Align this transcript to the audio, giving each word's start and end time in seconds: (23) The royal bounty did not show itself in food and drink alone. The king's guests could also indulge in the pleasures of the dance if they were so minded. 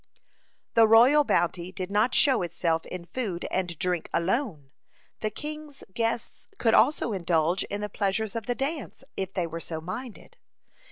(23) 0.73 0.83
The 0.83 0.87
royal 0.87 1.23
bounty 1.23 1.71
did 1.71 1.91
not 1.91 2.15
show 2.15 2.41
itself 2.41 2.87
in 2.87 3.05
food 3.05 3.45
and 3.51 3.77
drink 3.77 4.09
alone. 4.11 4.71
The 5.19 5.29
king's 5.29 5.83
guests 5.93 6.47
could 6.57 6.73
also 6.73 7.13
indulge 7.13 7.63
in 7.65 7.81
the 7.81 7.87
pleasures 7.87 8.35
of 8.35 8.47
the 8.47 8.55
dance 8.55 9.03
if 9.15 9.35
they 9.35 9.45
were 9.45 9.59
so 9.59 9.79
minded. 9.79 10.37